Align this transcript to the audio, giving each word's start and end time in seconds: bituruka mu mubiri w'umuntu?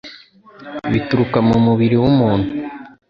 bituruka 0.91 1.37
mu 1.47 1.55
mubiri 1.65 1.95
w'umuntu? 2.01 2.49